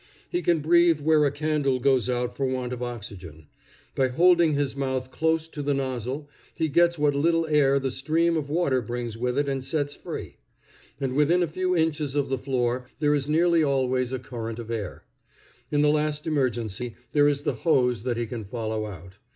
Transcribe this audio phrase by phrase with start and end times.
[0.27, 3.45] He can breathe where a candle goes out for want of oxygen.
[3.93, 8.35] By holding his mouth close to the nozzle, he gets what little air the stream
[8.35, 10.37] of water brings with it and sets free;
[10.99, 14.71] and within a few inches of the floor there is nearly always a current of
[14.71, 15.03] air.
[15.69, 19.17] In the last emergency, there is the hose that he can follow out.